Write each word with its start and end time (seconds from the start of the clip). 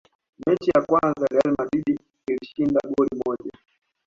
mechi 0.47 0.71
ya 0.75 0.81
kwanza 0.81 1.27
real 1.31 1.55
madrid 1.57 1.99
ilishinda 2.27 2.79
goli 2.97 3.21
moja 3.25 3.51